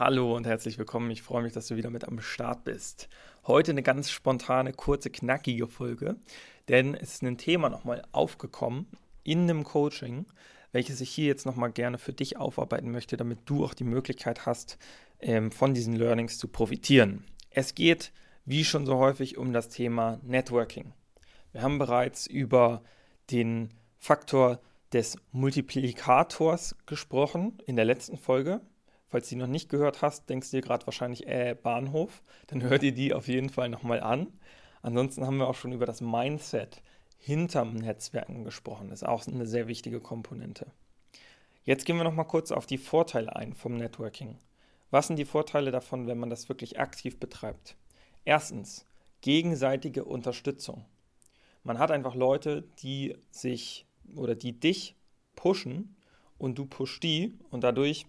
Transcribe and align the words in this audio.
Hallo 0.00 0.34
und 0.34 0.46
herzlich 0.46 0.78
willkommen. 0.78 1.10
Ich 1.10 1.20
freue 1.20 1.42
mich, 1.42 1.52
dass 1.52 1.66
du 1.66 1.76
wieder 1.76 1.90
mit 1.90 2.08
am 2.08 2.22
Start 2.22 2.64
bist. 2.64 3.10
Heute 3.46 3.72
eine 3.72 3.82
ganz 3.82 4.10
spontane, 4.10 4.72
kurze, 4.72 5.10
knackige 5.10 5.66
Folge, 5.66 6.16
denn 6.68 6.94
es 6.94 7.16
ist 7.16 7.22
ein 7.22 7.36
Thema 7.36 7.68
nochmal 7.68 8.00
aufgekommen 8.10 8.86
in 9.24 9.40
einem 9.40 9.62
Coaching, 9.62 10.24
welches 10.72 11.02
ich 11.02 11.10
hier 11.10 11.26
jetzt 11.26 11.44
nochmal 11.44 11.70
gerne 11.70 11.98
für 11.98 12.14
dich 12.14 12.38
aufarbeiten 12.38 12.90
möchte, 12.90 13.18
damit 13.18 13.40
du 13.44 13.62
auch 13.62 13.74
die 13.74 13.84
Möglichkeit 13.84 14.46
hast, 14.46 14.78
ähm, 15.20 15.52
von 15.52 15.74
diesen 15.74 15.94
Learnings 15.96 16.38
zu 16.38 16.48
profitieren. 16.48 17.26
Es 17.50 17.74
geht, 17.74 18.10
wie 18.46 18.64
schon 18.64 18.86
so 18.86 18.96
häufig, 18.96 19.36
um 19.36 19.52
das 19.52 19.68
Thema 19.68 20.18
Networking. 20.22 20.94
Wir 21.52 21.60
haben 21.60 21.76
bereits 21.76 22.26
über 22.26 22.82
den 23.30 23.68
Faktor 23.98 24.62
des 24.94 25.18
Multiplikators 25.32 26.74
gesprochen 26.86 27.58
in 27.66 27.76
der 27.76 27.84
letzten 27.84 28.16
Folge. 28.16 28.62
Falls 29.10 29.28
du 29.28 29.34
die 29.34 29.40
noch 29.40 29.48
nicht 29.48 29.68
gehört 29.68 30.02
hast, 30.02 30.30
denkst 30.30 30.50
du 30.50 30.56
dir 30.56 30.62
gerade 30.62 30.86
wahrscheinlich, 30.86 31.26
äh, 31.26 31.56
Bahnhof, 31.60 32.22
dann 32.46 32.62
hör 32.62 32.78
dir 32.78 32.92
die 32.92 33.12
auf 33.12 33.26
jeden 33.26 33.50
Fall 33.50 33.68
nochmal 33.68 34.00
an. 34.00 34.28
Ansonsten 34.82 35.26
haben 35.26 35.38
wir 35.38 35.48
auch 35.48 35.56
schon 35.56 35.72
über 35.72 35.84
das 35.84 36.00
Mindset 36.00 36.80
hinterm 37.18 37.74
Netzwerken 37.74 38.44
gesprochen. 38.44 38.88
Das 38.88 39.02
ist 39.02 39.08
auch 39.08 39.26
eine 39.26 39.46
sehr 39.46 39.66
wichtige 39.66 40.00
Komponente. 40.00 40.66
Jetzt 41.64 41.84
gehen 41.84 41.96
wir 41.96 42.04
nochmal 42.04 42.26
kurz 42.26 42.52
auf 42.52 42.66
die 42.66 42.78
Vorteile 42.78 43.34
ein 43.36 43.52
vom 43.52 43.76
Networking. 43.76 44.38
Was 44.90 45.08
sind 45.08 45.18
die 45.18 45.24
Vorteile 45.24 45.70
davon, 45.70 46.06
wenn 46.06 46.18
man 46.18 46.30
das 46.30 46.48
wirklich 46.48 46.80
aktiv 46.80 47.18
betreibt? 47.18 47.76
Erstens, 48.24 48.86
gegenseitige 49.20 50.04
Unterstützung. 50.04 50.84
Man 51.62 51.78
hat 51.78 51.90
einfach 51.90 52.14
Leute, 52.14 52.64
die 52.82 53.16
sich 53.30 53.86
oder 54.16 54.34
die 54.34 54.58
dich 54.58 54.96
pushen 55.36 55.96
und 56.38 56.58
du 56.58 56.64
pushst 56.64 57.02
die 57.02 57.38
und 57.50 57.62
dadurch 57.62 58.06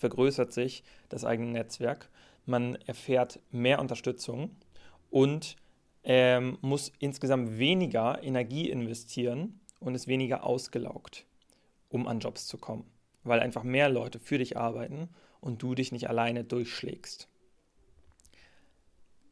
vergrößert 0.00 0.52
sich 0.52 0.82
das 1.08 1.24
eigene 1.24 1.52
Netzwerk. 1.52 2.08
Man 2.46 2.74
erfährt 2.86 3.38
mehr 3.50 3.78
Unterstützung 3.78 4.56
und 5.10 5.56
ähm, 6.02 6.58
muss 6.62 6.90
insgesamt 6.98 7.58
weniger 7.58 8.22
Energie 8.22 8.70
investieren 8.70 9.60
und 9.78 9.94
ist 9.94 10.08
weniger 10.08 10.44
ausgelaugt, 10.44 11.26
um 11.90 12.08
an 12.08 12.20
Jobs 12.20 12.46
zu 12.46 12.58
kommen, 12.58 12.90
weil 13.22 13.40
einfach 13.40 13.62
mehr 13.62 13.88
Leute 13.88 14.18
für 14.18 14.38
dich 14.38 14.56
arbeiten 14.56 15.10
und 15.40 15.62
du 15.62 15.74
dich 15.74 15.92
nicht 15.92 16.08
alleine 16.08 16.44
durchschlägst. 16.44 17.28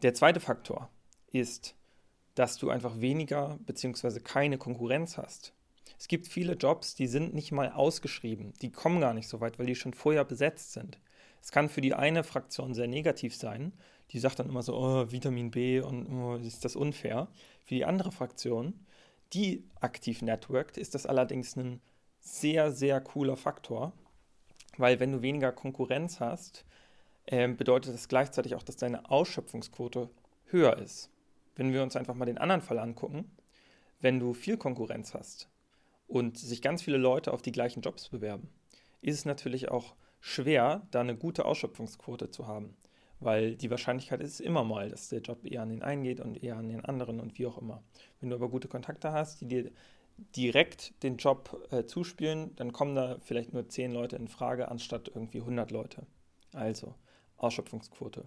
Der 0.02 0.14
zweite 0.14 0.40
Faktor 0.40 0.90
ist, 1.32 1.74
dass 2.34 2.56
du 2.56 2.70
einfach 2.70 3.00
weniger 3.00 3.58
bzw. 3.66 4.20
keine 4.20 4.58
Konkurrenz 4.58 5.16
hast. 5.16 5.54
Es 5.98 6.06
gibt 6.06 6.28
viele 6.28 6.54
Jobs, 6.54 6.94
die 6.94 7.08
sind 7.08 7.34
nicht 7.34 7.50
mal 7.50 7.72
ausgeschrieben, 7.72 8.52
die 8.62 8.70
kommen 8.70 9.00
gar 9.00 9.14
nicht 9.14 9.28
so 9.28 9.40
weit, 9.40 9.58
weil 9.58 9.66
die 9.66 9.74
schon 9.74 9.94
vorher 9.94 10.24
besetzt 10.24 10.72
sind. 10.72 10.98
Es 11.42 11.50
kann 11.50 11.68
für 11.68 11.80
die 11.80 11.94
eine 11.94 12.24
Fraktion 12.24 12.74
sehr 12.74 12.86
negativ 12.86 13.34
sein, 13.34 13.72
die 14.10 14.20
sagt 14.20 14.38
dann 14.38 14.48
immer 14.48 14.62
so, 14.62 14.76
oh, 14.76 15.10
Vitamin 15.10 15.50
B 15.50 15.80
und 15.80 16.06
oh, 16.06 16.36
ist 16.36 16.64
das 16.64 16.76
unfair. 16.76 17.28
Für 17.64 17.74
die 17.74 17.84
andere 17.84 18.12
Fraktion, 18.12 18.86
die 19.32 19.64
aktiv 19.80 20.22
networkt, 20.22 20.78
ist 20.78 20.94
das 20.94 21.04
allerdings 21.04 21.56
ein 21.56 21.80
sehr, 22.20 22.72
sehr 22.72 23.00
cooler 23.00 23.36
Faktor, 23.36 23.92
weil 24.76 25.00
wenn 25.00 25.12
du 25.12 25.22
weniger 25.22 25.52
Konkurrenz 25.52 26.20
hast, 26.20 26.64
äh, 27.26 27.48
bedeutet 27.48 27.94
das 27.94 28.08
gleichzeitig 28.08 28.54
auch, 28.54 28.62
dass 28.62 28.76
deine 28.76 29.10
Ausschöpfungsquote 29.10 30.08
höher 30.46 30.78
ist. 30.78 31.10
Wenn 31.56 31.72
wir 31.72 31.82
uns 31.82 31.96
einfach 31.96 32.14
mal 32.14 32.24
den 32.24 32.38
anderen 32.38 32.62
Fall 32.62 32.78
angucken, 32.78 33.30
wenn 34.00 34.20
du 34.20 34.32
viel 34.32 34.56
Konkurrenz 34.56 35.12
hast, 35.12 35.48
und 36.08 36.38
sich 36.38 36.62
ganz 36.62 36.82
viele 36.82 36.96
Leute 36.96 37.32
auf 37.32 37.42
die 37.42 37.52
gleichen 37.52 37.82
Jobs 37.82 38.08
bewerben, 38.08 38.48
ist 39.00 39.14
es 39.14 39.24
natürlich 39.24 39.70
auch 39.70 39.94
schwer, 40.20 40.86
da 40.90 41.00
eine 41.00 41.16
gute 41.16 41.44
Ausschöpfungsquote 41.44 42.30
zu 42.30 42.48
haben. 42.48 42.76
Weil 43.20 43.56
die 43.56 43.70
Wahrscheinlichkeit 43.70 44.20
ist 44.20 44.40
immer 44.40 44.64
mal, 44.64 44.90
dass 44.90 45.08
der 45.08 45.20
Job 45.20 45.44
eher 45.44 45.62
an 45.62 45.70
den 45.70 45.82
einen 45.82 46.04
geht 46.04 46.20
und 46.20 46.42
eher 46.42 46.56
an 46.56 46.68
den 46.68 46.84
anderen 46.84 47.20
und 47.20 47.38
wie 47.38 47.46
auch 47.46 47.58
immer. 47.58 47.82
Wenn 48.20 48.30
du 48.30 48.36
aber 48.36 48.48
gute 48.48 48.68
Kontakte 48.68 49.12
hast, 49.12 49.40
die 49.40 49.48
dir 49.48 49.70
direkt 50.36 51.02
den 51.02 51.16
Job 51.16 51.66
äh, 51.70 51.84
zuspielen, 51.84 52.54
dann 52.56 52.72
kommen 52.72 52.94
da 52.94 53.18
vielleicht 53.20 53.52
nur 53.52 53.68
10 53.68 53.92
Leute 53.92 54.16
in 54.16 54.28
Frage, 54.28 54.68
anstatt 54.68 55.08
irgendwie 55.08 55.40
100 55.40 55.70
Leute. 55.70 56.06
Also 56.52 56.94
Ausschöpfungsquote. 57.36 58.26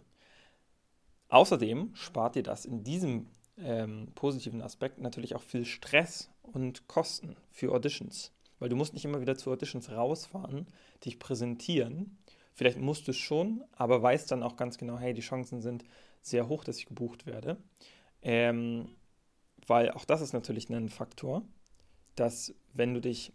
Außerdem 1.29 1.91
spart 1.95 2.35
dir 2.35 2.43
das 2.43 2.65
in 2.65 2.83
diesem 2.83 3.27
ähm, 3.57 4.11
positiven 4.15 4.61
Aspekt 4.61 4.99
natürlich 4.99 5.35
auch 5.35 5.41
viel 5.41 5.65
Stress 5.65 6.30
und 6.41 6.87
Kosten 6.87 7.35
für 7.51 7.71
Auditions. 7.71 8.31
Weil 8.59 8.69
du 8.69 8.75
musst 8.75 8.93
nicht 8.93 9.05
immer 9.05 9.21
wieder 9.21 9.37
zu 9.37 9.51
Auditions 9.51 9.91
rausfahren, 9.91 10.67
dich 11.03 11.19
präsentieren. 11.19 12.17
Vielleicht 12.53 12.79
musst 12.79 13.07
du 13.07 13.11
es 13.11 13.17
schon, 13.17 13.63
aber 13.71 14.01
weißt 14.01 14.31
dann 14.31 14.43
auch 14.43 14.55
ganz 14.55 14.77
genau, 14.77 14.97
hey, 14.97 15.13
die 15.13 15.21
Chancen 15.21 15.61
sind 15.61 15.83
sehr 16.21 16.47
hoch, 16.47 16.63
dass 16.63 16.77
ich 16.77 16.85
gebucht 16.85 17.25
werde. 17.25 17.57
Ähm, 18.21 18.89
weil 19.65 19.91
auch 19.91 20.05
das 20.05 20.21
ist 20.21 20.33
natürlich 20.33 20.69
ein 20.69 20.89
Faktor, 20.89 21.43
dass 22.15 22.53
wenn 22.73 22.93
du 22.93 23.01
dich 23.01 23.33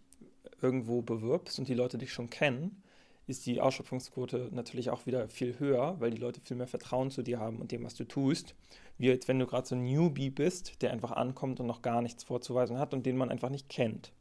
irgendwo 0.62 1.02
bewirbst 1.02 1.58
und 1.58 1.68
die 1.68 1.74
Leute 1.74 1.98
dich 1.98 2.12
schon 2.12 2.30
kennen, 2.30 2.82
ist 3.26 3.46
die 3.46 3.60
Ausschöpfungsquote 3.60 4.50
natürlich 4.52 4.90
auch 4.90 5.06
wieder 5.06 5.28
viel 5.28 5.58
höher, 5.58 5.96
weil 5.98 6.10
die 6.10 6.20
Leute 6.20 6.40
viel 6.40 6.56
mehr 6.56 6.68
Vertrauen 6.68 7.10
zu 7.10 7.22
dir 7.22 7.40
haben 7.40 7.58
und 7.58 7.72
dem, 7.72 7.84
was 7.84 7.94
du 7.94 8.04
tust, 8.04 8.54
wie 8.98 9.08
jetzt 9.08 9.26
wenn 9.26 9.38
du 9.38 9.46
gerade 9.46 9.66
so 9.66 9.74
ein 9.74 9.84
Newbie 9.84 10.30
bist, 10.30 10.80
der 10.82 10.92
einfach 10.92 11.12
ankommt 11.12 11.58
und 11.58 11.66
noch 11.66 11.82
gar 11.82 12.02
nichts 12.02 12.22
vorzuweisen 12.24 12.78
hat 12.78 12.94
und 12.94 13.04
den 13.04 13.16
man 13.16 13.30
einfach 13.30 13.50
nicht 13.50 13.68
kennt. 13.68 14.12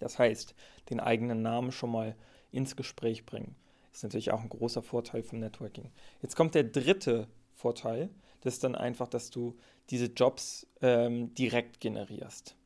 Das 0.00 0.18
heißt, 0.18 0.54
den 0.88 0.98
eigenen 0.98 1.42
Namen 1.42 1.70
schon 1.70 1.92
mal 1.92 2.16
ins 2.50 2.74
Gespräch 2.74 3.26
bringen. 3.26 3.54
Ist 3.92 4.02
natürlich 4.02 4.32
auch 4.32 4.40
ein 4.40 4.48
großer 4.48 4.82
Vorteil 4.82 5.22
vom 5.22 5.38
Networking. 5.38 5.90
Jetzt 6.22 6.36
kommt 6.36 6.54
der 6.54 6.64
dritte 6.64 7.28
Vorteil, 7.54 8.10
das 8.40 8.54
ist 8.54 8.64
dann 8.64 8.74
einfach, 8.74 9.08
dass 9.08 9.30
du 9.30 9.56
diese 9.90 10.06
Jobs 10.06 10.66
ähm, 10.80 11.34
direkt 11.34 11.80
generierst. 11.80 12.56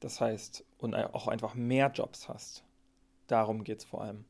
Das 0.00 0.20
heißt, 0.20 0.64
und 0.78 0.94
auch 0.94 1.28
einfach 1.28 1.54
mehr 1.54 1.90
Jobs 1.92 2.28
hast. 2.28 2.64
Darum 3.26 3.64
geht 3.64 3.80
es 3.80 3.84
vor 3.84 4.02
allem 4.02 4.24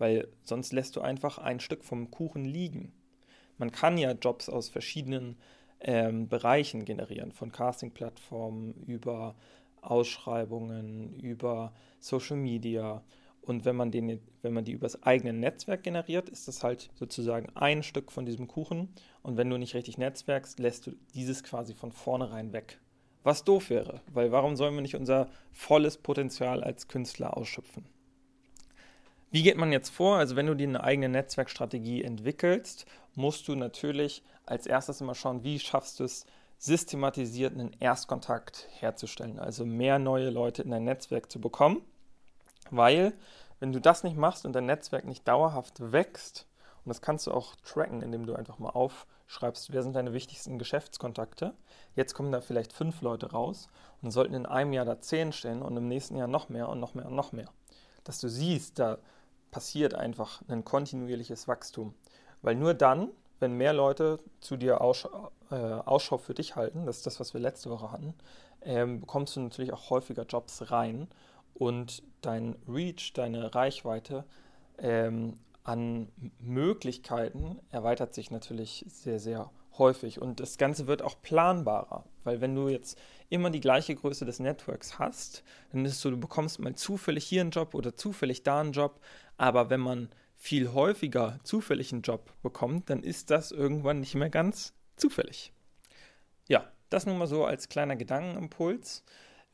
weil 0.00 0.28
sonst 0.42 0.72
lässt 0.72 0.96
du 0.96 1.02
einfach 1.02 1.38
ein 1.38 1.60
Stück 1.60 1.84
vom 1.84 2.10
Kuchen 2.10 2.44
liegen. 2.44 2.92
Man 3.58 3.70
kann 3.70 3.98
ja 3.98 4.12
Jobs 4.12 4.48
aus 4.48 4.70
verschiedenen 4.70 5.36
ähm, 5.80 6.26
Bereichen 6.26 6.86
generieren, 6.86 7.32
von 7.32 7.52
Casting-Plattformen 7.52 8.72
über 8.86 9.36
Ausschreibungen, 9.82 11.14
über 11.20 11.74
Social 11.98 12.38
Media. 12.38 13.04
Und 13.42 13.66
wenn 13.66 13.76
man, 13.76 13.90
den, 13.90 14.20
wenn 14.40 14.54
man 14.54 14.64
die 14.64 14.72
übers 14.72 15.02
eigene 15.02 15.34
Netzwerk 15.34 15.82
generiert, 15.82 16.30
ist 16.30 16.48
das 16.48 16.62
halt 16.62 16.90
sozusagen 16.94 17.54
ein 17.54 17.82
Stück 17.82 18.10
von 18.10 18.24
diesem 18.24 18.48
Kuchen. 18.48 18.88
Und 19.22 19.36
wenn 19.36 19.50
du 19.50 19.58
nicht 19.58 19.74
richtig 19.74 19.98
netzwerkst, 19.98 20.58
lässt 20.58 20.86
du 20.86 20.92
dieses 21.14 21.42
quasi 21.42 21.74
von 21.74 21.92
vornherein 21.92 22.54
weg. 22.54 22.80
Was 23.22 23.44
doof 23.44 23.68
wäre, 23.68 24.00
weil 24.10 24.32
warum 24.32 24.56
sollen 24.56 24.74
wir 24.74 24.80
nicht 24.80 24.96
unser 24.96 25.28
volles 25.52 25.98
Potenzial 25.98 26.64
als 26.64 26.88
Künstler 26.88 27.36
ausschöpfen? 27.36 27.84
Wie 29.30 29.42
geht 29.44 29.56
man 29.56 29.70
jetzt 29.70 29.90
vor? 29.90 30.16
Also 30.16 30.34
wenn 30.34 30.46
du 30.46 30.54
dir 30.54 30.68
eine 30.68 30.82
eigene 30.82 31.08
Netzwerkstrategie 31.08 32.02
entwickelst, 32.02 32.84
musst 33.14 33.46
du 33.46 33.54
natürlich 33.54 34.24
als 34.44 34.66
erstes 34.66 35.00
immer 35.00 35.14
schauen, 35.14 35.44
wie 35.44 35.58
schaffst 35.58 36.00
du 36.00 36.04
es, 36.04 36.26
systematisiert 36.58 37.54
einen 37.54 37.72
Erstkontakt 37.80 38.68
herzustellen, 38.80 39.38
also 39.38 39.64
mehr 39.64 39.98
neue 39.98 40.28
Leute 40.28 40.60
in 40.60 40.70
dein 40.70 40.84
Netzwerk 40.84 41.32
zu 41.32 41.40
bekommen, 41.40 41.80
weil 42.70 43.14
wenn 43.60 43.72
du 43.72 43.80
das 43.80 44.04
nicht 44.04 44.16
machst 44.16 44.44
und 44.44 44.52
dein 44.52 44.66
Netzwerk 44.66 45.06
nicht 45.06 45.26
dauerhaft 45.26 45.92
wächst, 45.92 46.46
und 46.84 46.90
das 46.90 47.00
kannst 47.00 47.26
du 47.26 47.32
auch 47.32 47.56
tracken, 47.64 48.02
indem 48.02 48.26
du 48.26 48.34
einfach 48.34 48.58
mal 48.58 48.70
aufschreibst, 48.70 49.72
wer 49.72 49.82
sind 49.82 49.94
deine 49.96 50.12
wichtigsten 50.12 50.58
Geschäftskontakte. 50.58 51.54
Jetzt 51.94 52.14
kommen 52.14 52.32
da 52.32 52.40
vielleicht 52.40 52.72
fünf 52.72 53.00
Leute 53.00 53.30
raus 53.32 53.68
und 54.02 54.10
sollten 54.10 54.34
in 54.34 54.46
einem 54.46 54.72
Jahr 54.72 54.84
da 54.84 55.00
zehn 55.00 55.32
stehen 55.32 55.62
und 55.62 55.76
im 55.76 55.88
nächsten 55.88 56.16
Jahr 56.16 56.28
noch 56.28 56.48
mehr 56.48 56.68
und 56.68 56.80
noch 56.80 56.94
mehr 56.94 57.06
und 57.06 57.14
noch 57.14 57.32
mehr. 57.32 57.48
Dass 58.04 58.18
du 58.18 58.28
siehst, 58.28 58.78
da 58.78 58.98
passiert 59.50 59.94
einfach 59.94 60.42
ein 60.48 60.64
kontinuierliches 60.64 61.48
Wachstum. 61.48 61.94
Weil 62.42 62.54
nur 62.54 62.74
dann, 62.74 63.08
wenn 63.38 63.54
mehr 63.54 63.72
Leute 63.72 64.20
zu 64.40 64.56
dir 64.56 64.80
Ausschau, 64.80 65.30
äh, 65.50 65.54
Ausschau 65.54 66.18
für 66.18 66.34
dich 66.34 66.56
halten, 66.56 66.86
das 66.86 66.98
ist 66.98 67.06
das, 67.06 67.20
was 67.20 67.34
wir 67.34 67.40
letzte 67.40 67.70
Woche 67.70 67.90
hatten, 67.90 68.14
ähm, 68.62 69.00
bekommst 69.00 69.36
du 69.36 69.40
natürlich 69.40 69.72
auch 69.72 69.90
häufiger 69.90 70.24
Jobs 70.24 70.70
rein 70.70 71.08
und 71.54 72.02
dein 72.20 72.56
Reach, 72.68 73.12
deine 73.14 73.54
Reichweite 73.54 74.24
ähm, 74.78 75.38
an 75.64 76.08
Möglichkeiten 76.38 77.58
erweitert 77.70 78.14
sich 78.14 78.30
natürlich 78.30 78.84
sehr, 78.88 79.18
sehr 79.18 79.50
häufig. 79.80 80.22
Und 80.22 80.38
das 80.38 80.56
Ganze 80.58 80.86
wird 80.86 81.02
auch 81.02 81.20
planbarer, 81.20 82.04
weil 82.22 82.40
wenn 82.40 82.54
du 82.54 82.68
jetzt 82.68 82.96
immer 83.28 83.50
die 83.50 83.60
gleiche 83.60 83.96
Größe 83.96 84.24
des 84.24 84.38
Networks 84.38 85.00
hast, 85.00 85.42
dann 85.72 85.84
ist 85.84 85.94
es 85.94 86.00
so, 86.00 86.10
du 86.10 86.20
bekommst 86.20 86.60
mal 86.60 86.76
zufällig 86.76 87.24
hier 87.24 87.40
einen 87.40 87.50
Job 87.50 87.74
oder 87.74 87.96
zufällig 87.96 88.44
da 88.44 88.60
einen 88.60 88.72
Job, 88.72 89.00
aber 89.36 89.70
wenn 89.70 89.80
man 89.80 90.10
viel 90.36 90.72
häufiger 90.72 91.40
zufällig 91.42 91.92
einen 91.92 92.02
Job 92.02 92.32
bekommt, 92.42 92.88
dann 92.88 93.02
ist 93.02 93.30
das 93.30 93.50
irgendwann 93.50 94.00
nicht 94.00 94.14
mehr 94.14 94.30
ganz 94.30 94.72
zufällig. 94.96 95.52
Ja, 96.48 96.70
das 96.88 97.06
nun 97.06 97.18
mal 97.18 97.26
so 97.26 97.44
als 97.44 97.68
kleiner 97.68 97.96
Gedankenimpuls. 97.96 99.04